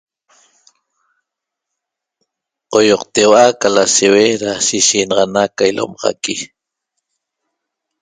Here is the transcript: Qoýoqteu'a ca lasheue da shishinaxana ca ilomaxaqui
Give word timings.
Qoýoqteu'a 2.71 3.43
ca 3.59 3.67
lasheue 3.75 4.25
da 4.43 4.51
shishinaxana 4.65 5.43
ca 5.57 5.63
ilomaxaqui 5.71 6.35